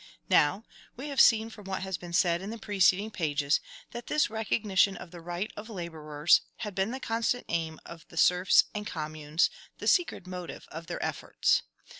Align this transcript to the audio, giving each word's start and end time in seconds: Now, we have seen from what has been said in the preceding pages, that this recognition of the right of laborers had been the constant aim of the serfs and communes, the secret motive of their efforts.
Now, 0.31 0.63
we 0.95 1.09
have 1.09 1.21
seen 1.21 1.51
from 1.51 1.65
what 1.65 1.83
has 1.83 1.95
been 1.95 2.11
said 2.11 2.41
in 2.41 2.49
the 2.49 2.57
preceding 2.57 3.11
pages, 3.11 3.59
that 3.91 4.07
this 4.07 4.31
recognition 4.31 4.97
of 4.97 5.11
the 5.11 5.21
right 5.21 5.53
of 5.55 5.69
laborers 5.69 6.41
had 6.65 6.73
been 6.73 6.89
the 6.89 6.99
constant 6.99 7.45
aim 7.49 7.79
of 7.85 8.07
the 8.07 8.17
serfs 8.17 8.63
and 8.73 8.87
communes, 8.87 9.51
the 9.77 9.85
secret 9.87 10.25
motive 10.25 10.67
of 10.71 10.87
their 10.87 11.05
efforts. 11.05 11.61